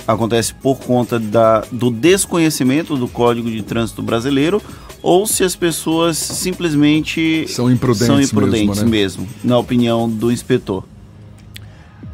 acontece 0.06 0.52
por 0.52 0.78
conta 0.80 1.18
da, 1.18 1.64
do 1.72 1.90
desconhecimento 1.90 2.96
do 2.96 3.08
Código 3.08 3.50
de 3.50 3.62
Trânsito 3.62 4.02
Brasileiro 4.02 4.60
ou 5.02 5.26
se 5.26 5.44
as 5.44 5.54
pessoas 5.54 6.16
simplesmente 6.16 7.46
são 7.48 7.70
imprudentes, 7.70 8.06
são 8.06 8.20
imprudentes 8.20 8.82
mesmo, 8.82 8.84
né? 8.84 8.90
mesmo, 8.90 9.28
na 9.42 9.58
opinião 9.58 10.08
do 10.08 10.32
inspetor. 10.32 10.84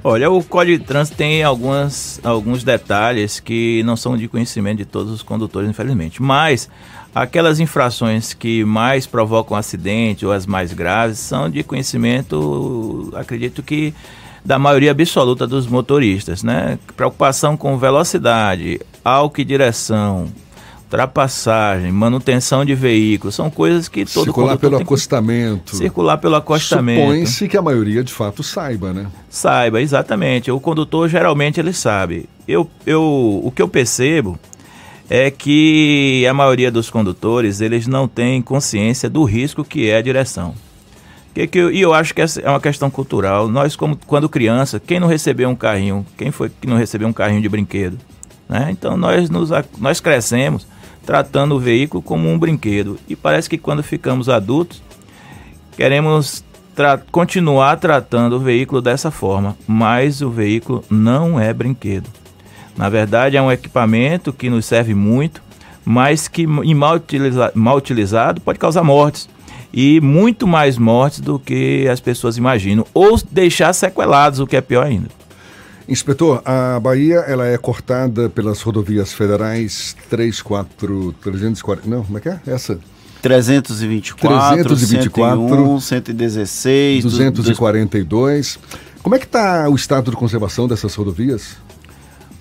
Olha, 0.03 0.31
o 0.31 0.43
Código 0.43 0.79
de 0.79 0.85
Trânsito 0.85 1.19
tem 1.19 1.43
algumas, 1.43 2.19
alguns 2.25 2.65
detalhes 2.65 3.39
que 3.39 3.83
não 3.83 3.97
são 3.97 4.17
de 4.17 4.29
conhecimento 4.29 4.79
de 4.79 4.87
todos 4.87 5.13
os 5.13 5.23
condutores, 5.23 5.69
infelizmente. 5.69 6.23
Mas 6.23 6.71
aquelas 7.15 7.61
infrações 7.61 8.33
que 8.33 8.65
mais 8.65 9.07
provocam 9.07 9.55
acidente 9.57 10.25
ou 10.25 10.33
as 10.33 10.47
mais 10.47 10.73
graves 10.73 11.19
são 11.19 11.51
de 11.51 11.63
conhecimento, 11.63 13.13
acredito 13.15 13.63
que 13.63 13.93
da 14.43 14.59
maioria 14.59 14.93
absoluta 14.93 15.47
dos 15.47 15.67
motoristas, 15.67 16.43
né? 16.43 16.79
Preocupação 16.97 17.55
com 17.55 17.77
velocidade, 17.77 18.81
álcool 19.05 19.43
e 19.43 19.45
direção, 19.45 20.29
ultrapassagem, 20.91 21.93
manutenção 21.93 22.65
de 22.65 22.75
veículos, 22.75 23.37
são 23.37 23.49
coisas 23.49 23.89
que 23.89 24.05
todo 24.05 24.25
Circular 24.25 24.59
pelo 24.59 24.77
acostamento. 24.77 25.77
Circular 25.77 26.19
pelo 26.19 26.35
acostamento. 26.35 27.01
Supõe-se 27.01 27.49
que 27.49 27.57
a 27.57 27.63
maioria 27.63 28.03
de 28.03 28.13
fato 28.13 28.43
saiba, 28.43 28.93
né? 28.93 29.07
Saiba, 29.29 29.81
exatamente. 29.81 30.51
O 30.51 30.59
condutor 30.59 31.09
geralmente 31.09 31.61
ele 31.61 31.73
sabe. 31.73 32.29
Eu, 32.47 32.69
eu, 32.85 33.41
o 33.45 33.53
que 33.55 33.63
eu 33.63 33.69
percebo 33.69 34.37
é 35.09 35.31
que 35.31 36.27
a 36.29 36.35
maioria 36.35 36.73
dos 36.73 36.91
condutores 36.91 37.61
eles 37.61 37.87
não 37.87 38.09
têm 38.09 38.43
consciência 38.43 39.09
do 39.09 39.23
risco 39.23 39.63
que 39.63 39.89
é 39.89 39.97
a 39.97 40.03
direção. 40.03 40.55
Que, 41.33 41.47
que 41.47 41.59
eu, 41.59 41.71
e 41.71 41.81
eu 41.81 41.95
acho 41.95 42.13
que 42.13 42.21
essa 42.21 42.41
é 42.41 42.51
uma 42.51 42.61
questão 42.61 42.91
cultural. 42.91 43.47
Nós, 43.47 43.77
como 43.77 43.97
quando 44.09 44.29
criança, 44.29 44.81
quem 44.81 44.99
não 44.99 45.07
recebeu 45.07 45.49
um 45.49 45.55
carrinho? 45.55 46.05
Quem 46.19 46.33
foi 46.33 46.51
que 46.51 46.67
não 46.67 46.77
recebeu 46.77 47.07
um 47.07 47.13
carrinho 47.13 47.41
de 47.41 47.49
brinquedo? 47.49 47.97
Né? 48.49 48.69
Então 48.73 48.97
nós, 48.97 49.31
nos, 49.31 49.51
nós 49.79 50.01
crescemos 50.01 50.67
tratando 51.05 51.57
o 51.57 51.61
veículo 51.61 52.03
como 52.03 52.29
um 52.29 52.39
brinquedo. 52.39 52.99
E 53.09 53.17
parece 53.17 53.49
que 53.49 53.59
quando 53.59 53.83
ficamos 53.83 54.29
adultos, 54.29 54.83
queremos 55.77 56.45
tra 56.75 56.99
continuar 57.11 57.77
tratando 57.77 58.37
o 58.37 58.41
veículo 58.41 58.81
dessa 58.81 59.11
forma, 59.11 59.57
mas 59.67 60.23
o 60.23 60.31
veículo 60.31 60.85
não 60.89 61.39
é 61.39 61.53
brinquedo. 61.53 62.09
Na 62.77 62.89
verdade, 62.89 63.37
é 63.37 63.43
um 63.43 63.53
equipamento 63.53 64.33
que 64.33 64.49
nos 64.49 64.65
serve 64.65 64.95
muito, 64.95 65.43
mas 65.85 66.29
que 66.29 66.47
mal, 66.47 66.95
utiliza 66.95 67.53
mal 67.55 67.77
utilizado 67.77 68.41
pode 68.41 68.59
causar 68.59 68.83
mortes. 68.83 69.29
E 69.73 70.01
muito 70.01 70.47
mais 70.49 70.77
mortes 70.79 71.21
do 71.21 71.39
que 71.39 71.87
as 71.89 72.01
pessoas 72.01 72.37
imaginam. 72.37 72.85
Ou 72.93 73.21
deixar 73.31 73.73
sequelados, 73.73 74.41
o 74.41 74.47
que 74.47 74.57
é 74.57 74.61
pior 74.61 74.87
ainda. 74.87 75.20
Inspetor, 75.91 76.41
a 76.45 76.79
Bahia 76.79 77.17
ela 77.27 77.49
é 77.49 77.59
cortada 77.59 78.31
pelas 78.31 78.63
rodovias 78.63 79.13
federais 79.13 79.97
34, 80.09 81.13
340, 81.21 81.89
não, 81.89 82.05
como 82.05 82.17
é 82.17 82.21
que 82.21 82.29
é? 82.29 82.41
Essa? 82.47 82.79
324, 83.21 84.63
324 84.63 85.81
101, 85.81 85.81
116, 85.81 87.05
242. 87.05 88.59
Como 89.03 89.17
é 89.17 89.19
que 89.19 89.25
está 89.25 89.69
o 89.69 89.75
estado 89.75 90.13
de 90.13 90.17
conservação 90.17 90.69
dessas 90.69 90.95
rodovias? 90.95 91.57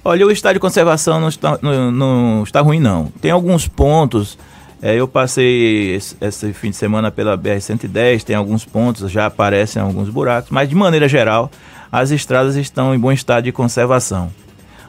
Olha, 0.06 0.27
o 0.27 0.32
estado 0.32 0.53
de 0.53 0.60
conservação 0.60 1.20
não 1.20 1.27
está, 1.27 1.58
não, 1.62 1.91
não 1.91 2.44
está 2.44 2.62
ruim, 2.62 2.79
não. 2.79 3.12
Tem 3.20 3.32
alguns 3.32 3.68
pontos. 3.68 4.38
É, 4.82 4.96
eu 4.96 5.08
passei 5.08 5.96
esse, 5.96 6.15
esse, 6.22 6.53
fim 6.53 6.70
de 6.70 6.75
semana 6.77 7.12
pela 7.12 7.38
BR-110, 7.38 8.24
tem 8.24 8.36
alguns 8.36 8.63
pontos, 8.63 9.12
já 9.12 9.25
aparecem 9.25 9.82
alguns 9.82 10.08
buracos, 10.08 10.51
mas 10.51 10.70
de 10.70 10.75
maneira 10.75 11.06
geral, 11.10 11.51
as 11.91 12.12
estradas 12.12 12.55
estão 12.55 12.93
em 12.93 13.00
bom 13.00 13.12
estado 13.12 13.46
de 13.46 13.51
conservação, 13.51 14.31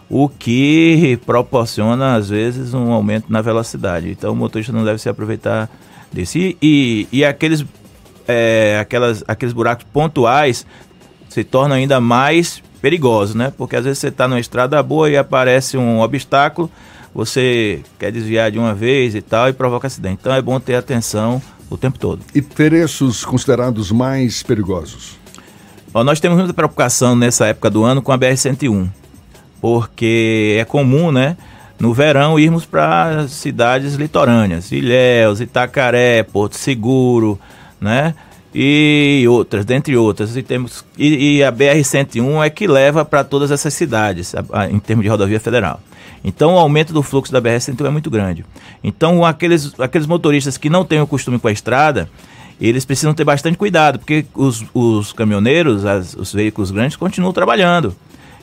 o 0.08 0.28
que 0.28 1.18
proporciona, 1.24 2.14
às 2.14 2.28
vezes, 2.28 2.74
um 2.74 2.92
aumento 2.92 3.26
na 3.28 3.40
velocidade. 3.40 4.10
Então, 4.10 4.32
o 4.32 4.36
motorista 4.36 4.72
não 4.72 4.84
deve 4.84 4.98
se 4.98 5.08
aproveitar 5.08 5.70
disso. 6.12 6.38
E, 6.38 6.56
e, 6.60 7.08
e 7.12 7.24
aqueles, 7.24 7.64
é, 8.26 8.78
aquelas, 8.80 9.24
aqueles 9.26 9.54
buracos 9.54 9.86
pontuais 9.92 10.66
se 11.28 11.44
tornam 11.44 11.76
ainda 11.76 12.00
mais 12.00 12.62
perigosos, 12.80 13.34
né? 13.34 13.52
Porque 13.56 13.76
às 13.76 13.84
vezes 13.84 13.98
você 13.98 14.08
está 14.08 14.26
numa 14.26 14.40
estrada 14.40 14.82
boa 14.82 15.08
e 15.08 15.16
aparece 15.16 15.76
um 15.76 16.00
obstáculo, 16.00 16.70
você 17.14 17.80
quer 17.98 18.10
desviar 18.10 18.50
de 18.50 18.58
uma 18.58 18.74
vez 18.74 19.14
e 19.14 19.22
tal 19.22 19.48
e 19.48 19.52
provoca 19.52 19.86
acidente. 19.86 20.18
Então 20.20 20.34
é 20.34 20.42
bom 20.42 20.58
ter 20.58 20.74
atenção 20.74 21.40
o 21.68 21.76
tempo 21.76 21.98
todo. 21.98 22.20
E 22.34 22.42
trechos 22.42 23.24
considerados 23.24 23.92
mais 23.92 24.42
perigosos? 24.42 25.19
Ó, 25.92 26.04
nós 26.04 26.20
temos 26.20 26.38
muita 26.38 26.54
preocupação 26.54 27.16
nessa 27.16 27.46
época 27.46 27.68
do 27.68 27.82
ano 27.82 28.00
com 28.00 28.12
a 28.12 28.18
BR-101, 28.18 28.88
porque 29.60 30.56
é 30.60 30.64
comum, 30.64 31.10
né, 31.10 31.36
no 31.80 31.92
verão 31.92 32.38
irmos 32.38 32.64
para 32.64 33.26
cidades 33.26 33.94
litorâneas, 33.94 34.70
Ilhéus, 34.70 35.40
Itacaré, 35.40 36.22
Porto 36.22 36.56
Seguro, 36.56 37.40
né, 37.80 38.14
e 38.54 39.24
outras, 39.28 39.64
dentre 39.64 39.96
outras. 39.96 40.36
E, 40.36 40.42
temos, 40.42 40.84
e, 40.96 41.38
e 41.38 41.44
a 41.44 41.50
BR-101 41.50 42.44
é 42.44 42.50
que 42.50 42.68
leva 42.68 43.04
para 43.04 43.24
todas 43.24 43.50
essas 43.50 43.74
cidades, 43.74 44.32
a, 44.34 44.44
a, 44.52 44.70
em 44.70 44.78
termos 44.78 45.02
de 45.02 45.08
rodovia 45.08 45.40
federal. 45.40 45.80
Então 46.22 46.54
o 46.54 46.58
aumento 46.58 46.92
do 46.92 47.02
fluxo 47.02 47.32
da 47.32 47.40
BR-101 47.40 47.86
é 47.86 47.90
muito 47.90 48.10
grande. 48.10 48.44
Então 48.84 49.24
aqueles, 49.24 49.72
aqueles 49.80 50.06
motoristas 50.06 50.56
que 50.56 50.70
não 50.70 50.84
têm 50.84 51.00
o 51.00 51.06
costume 51.06 51.38
com 51.38 51.48
a 51.48 51.52
estrada, 51.52 52.08
eles 52.60 52.84
precisam 52.84 53.14
ter 53.14 53.24
bastante 53.24 53.56
cuidado, 53.56 53.98
porque 53.98 54.26
os, 54.34 54.64
os 54.74 55.12
caminhoneiros, 55.12 55.84
as, 55.84 56.14
os 56.14 56.32
veículos 56.32 56.70
grandes, 56.70 56.96
continuam 56.96 57.32
trabalhando. 57.32 57.94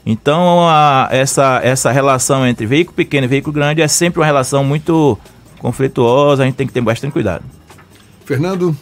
Então 0.06 0.68
a, 0.68 1.10
essa, 1.12 1.60
essa 1.64 1.92
relação 1.92 2.48
entre 2.48 2.66
veículo 2.66 2.96
pequeno 2.96 3.26
e 3.26 3.28
veículo 3.28 3.54
grande 3.54 3.82
é 3.82 3.88
sempre 3.88 4.20
uma 4.20 4.26
relação 4.26 4.64
muito 4.64 5.18
conflituosa, 5.60 6.44
a 6.44 6.46
gente 6.46 6.56
tem 6.56 6.66
que 6.66 6.74
ter 6.74 6.82
bastante 6.82 7.12
cuidado. 7.12 7.44
Fernando? 8.26 8.76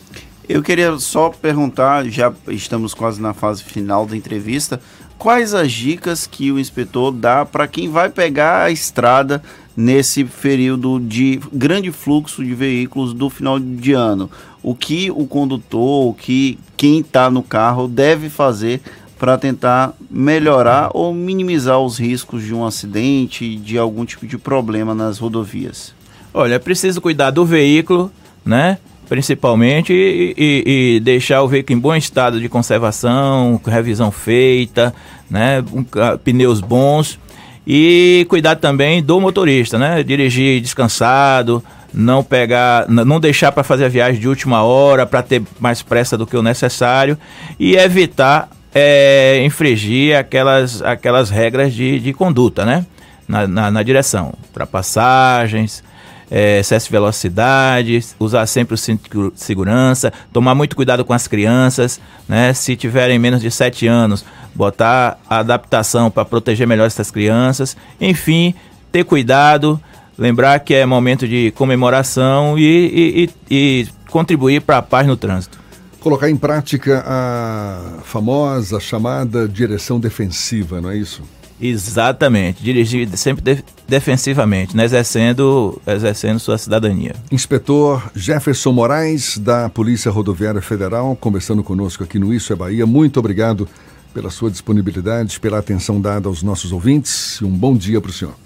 Eu 0.48 0.62
queria 0.62 0.98
só 1.00 1.30
perguntar, 1.30 2.06
já 2.06 2.32
estamos 2.50 2.94
quase 2.94 3.20
na 3.20 3.34
fase 3.34 3.64
final 3.64 4.06
da 4.06 4.16
entrevista, 4.16 4.80
quais 5.18 5.56
as 5.56 5.72
dicas 5.72 6.28
que 6.28 6.52
o 6.52 6.60
inspetor 6.60 7.12
dá 7.12 7.44
para 7.44 7.68
quem 7.68 7.90
vai 7.90 8.10
pegar 8.10 8.66
a 8.66 8.72
estrada 8.72 9.42
nesse 9.76 10.24
período 10.24 11.00
de 11.00 11.40
grande 11.52 11.92
fluxo 11.92 12.44
de 12.44 12.54
veículos 12.54 13.14
do 13.14 13.30
final 13.30 13.60
de 13.60 13.94
ano? 13.94 14.30
O 14.68 14.74
que 14.74 15.12
o 15.12 15.28
condutor, 15.28 16.08
o 16.08 16.14
que 16.16 16.58
quem 16.76 17.02
está 17.02 17.30
no 17.30 17.44
carro 17.44 17.88
deve 17.88 18.32
fazer 18.32 18.82
para 19.20 19.38
tentar 19.38 19.94
melhorar 20.10 20.90
ou 20.92 21.14
minimizar 21.14 21.80
os 21.80 22.00
riscos 22.00 22.44
de 22.44 22.52
um 22.52 22.66
acidente, 22.66 23.58
de 23.58 23.78
algum 23.78 24.04
tipo 24.06 24.26
de 24.26 24.40
problema 24.40 24.96
nas 24.96 25.20
rodovias? 25.20 25.94
Olha, 26.34 26.56
é 26.56 26.60
preciso 26.60 27.00
cuidar 27.00 27.30
do 27.30 27.46
veículo, 27.46 28.12
né? 28.44 28.80
Principalmente 29.08 29.94
e, 29.94 30.34
e, 30.36 30.96
e 30.96 31.00
deixar 31.00 31.44
o 31.44 31.48
veículo 31.48 31.78
em 31.78 31.80
bom 31.80 31.96
estado 31.96 32.42
de 32.42 32.50
conservação, 32.50 33.62
revisão 33.64 34.10
feita, 34.10 34.96
né? 35.30 35.64
Um, 35.72 35.86
pneus 36.24 36.60
bons 36.60 37.20
e 37.68 38.26
cuidar 38.28 38.56
também 38.56 39.04
do 39.04 39.22
motorista, 39.22 39.78
né? 39.78 40.02
Dirigir 40.02 40.60
descansado, 40.60 41.64
não 41.94 42.24
pegar, 42.24 42.88
não 42.90 43.20
deixar 43.20 43.52
para 43.52 43.64
fazer 43.64 43.86
a 43.86 43.90
viagem 43.90 44.20
de 44.20 44.28
última 44.28 44.64
hora 44.64 45.06
para 45.06 45.22
ter 45.22 45.42
mais 45.60 45.82
pressa 45.82 46.18
do 46.18 46.28
que 46.28 46.36
o 46.36 46.42
necessário 46.42 47.18
e 47.60 47.76
evitar 47.76 48.50
é, 48.74 49.42
infringir 49.46 50.18
aquelas, 50.18 50.82
aquelas 50.82 51.30
regras 51.30 51.74
de, 51.74 52.00
de 52.00 52.12
conduta, 52.12 52.66
né? 52.66 52.86
Na, 53.28 53.48
na, 53.48 53.72
na 53.72 53.82
direção, 53.82 54.34
ultrapassagens, 54.48 55.82
é, 56.30 56.60
excesso 56.60 56.88
de 56.88 56.92
velocidade, 56.92 58.06
usar 58.20 58.46
sempre 58.46 58.76
o 58.76 58.78
cinto 58.78 59.32
de 59.32 59.40
segurança, 59.40 60.12
tomar 60.34 60.54
muito 60.54 60.76
cuidado 60.76 61.06
com 61.06 61.14
as 61.14 61.28
crianças, 61.28 62.00
né? 62.28 62.54
Se 62.54 62.76
tiverem 62.76 63.18
menos 63.18 63.42
de 63.42 63.50
7 63.50 63.88
anos, 63.88 64.26
botar 64.54 65.18
a 65.30 65.40
adaptação 65.40 66.12
para 66.12 66.26
proteger 66.26 66.68
melhor 66.68 66.86
essas 66.86 67.10
crianças, 67.10 67.78
enfim, 68.00 68.54
ter 68.92 69.04
cuidado, 69.04 69.80
lembrar 70.18 70.60
que 70.60 70.74
é 70.74 70.86
momento 70.86 71.28
de 71.28 71.52
comemoração 71.52 72.58
e, 72.58 72.64
e, 72.64 73.30
e, 73.50 73.56
e 73.56 73.88
contribuir 74.10 74.62
para 74.62 74.78
a 74.78 74.82
paz 74.82 75.08
no 75.08 75.18
trânsito 75.18 75.66
colocar 76.06 76.30
em 76.30 76.38
prática 76.38 77.04
a 77.04 77.98
famosa 78.04 78.80
chamada 78.80 79.48
direção 79.48 80.00
defensiva, 80.00 80.80
não 80.80 80.92
é 80.92 80.98
isso? 80.98 81.24
Exatamente, 81.60 82.62
dirigir 82.62 83.10
sempre 83.18 83.42
de 83.44 83.64
defensivamente, 83.88 84.78
né? 84.78 84.86
exercendo, 84.86 85.82
exercendo 85.88 86.40
sua 86.40 86.60
cidadania. 86.60 87.16
Inspetor 87.32 88.12
Jefferson 88.14 88.72
Moraes, 88.72 89.40
da 89.40 89.68
Polícia 89.68 90.12
Rodoviária 90.12 90.62
Federal, 90.62 91.16
conversando 91.16 91.64
conosco 91.64 92.04
aqui 92.04 92.20
no 92.20 92.32
Isso 92.32 92.54
é 92.54 92.56
Bahia. 92.56 92.86
Muito 92.86 93.20
obrigado 93.20 93.68
pela 94.14 94.30
sua 94.30 94.52
disponibilidade, 94.52 95.40
pela 95.40 95.58
atenção 95.58 96.00
dada 96.00 96.28
aos 96.30 96.44
nossos 96.44 96.72
ouvintes 96.72 97.40
e 97.42 97.46
um 97.46 97.50
bom 97.50 97.76
dia 97.76 98.00
para 98.00 98.12
o 98.12 98.14
senhor. 98.14 98.45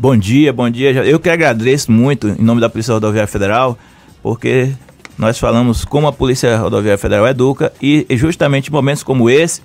Bom 0.00 0.16
dia, 0.16 0.52
bom 0.52 0.70
dia. 0.70 0.92
Eu 1.04 1.18
que 1.18 1.28
agradeço 1.28 1.90
muito 1.90 2.28
em 2.28 2.40
nome 2.40 2.60
da 2.60 2.68
Polícia 2.70 2.94
Rodoviária 2.94 3.26
Federal, 3.26 3.76
porque 4.22 4.72
nós 5.18 5.40
falamos 5.40 5.84
como 5.84 6.06
a 6.06 6.12
Polícia 6.12 6.56
Rodoviária 6.56 6.96
Federal 6.96 7.26
educa 7.26 7.72
e 7.82 8.06
justamente 8.10 8.70
momentos 8.70 9.02
como 9.02 9.28
esse 9.28 9.60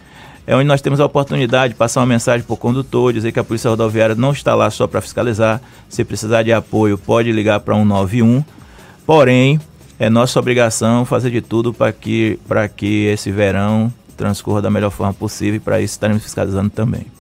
é 0.47 0.55
onde 0.55 0.65
nós 0.65 0.81
temos 0.81 0.99
a 0.99 1.05
oportunidade 1.05 1.73
de 1.73 1.77
passar 1.77 1.99
uma 1.99 2.07
mensagem 2.07 2.43
para 2.43 2.53
o 2.55 2.57
condutor, 2.57 3.13
dizer 3.13 3.31
que 3.31 3.39
a 3.39 3.43
Polícia 3.43 3.69
Rodoviária 3.69 4.15
não 4.15 4.31
está 4.31 4.55
lá 4.55 4.71
só 4.71 4.87
para 4.87 5.01
fiscalizar, 5.01 5.61
se 5.87 6.03
precisar 6.03 6.41
de 6.41 6.51
apoio 6.51 6.97
pode 6.97 7.31
ligar 7.31 7.59
para 7.59 7.75
191, 7.75 8.43
porém 9.05 9.61
é 9.99 10.09
nossa 10.09 10.39
obrigação 10.39 11.05
fazer 11.05 11.29
de 11.29 11.41
tudo 11.41 11.71
para 11.71 11.91
que, 11.91 12.39
que 12.75 13.05
esse 13.05 13.31
verão 13.31 13.93
transcorra 14.17 14.63
da 14.63 14.71
melhor 14.71 14.89
forma 14.89 15.13
possível 15.13 15.57
e 15.57 15.59
para 15.59 15.79
isso 15.79 15.93
estaremos 15.93 16.23
fiscalizando 16.23 16.71
também. 16.71 17.05